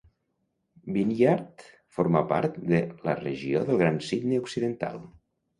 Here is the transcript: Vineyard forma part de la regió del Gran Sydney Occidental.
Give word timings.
Vineyard 0.95 1.65
forma 1.97 2.23
part 2.33 2.57
de 2.73 2.81
la 3.11 3.15
regió 3.23 3.63
del 3.69 3.81
Gran 3.83 4.03
Sydney 4.09 4.43
Occidental. 4.47 5.03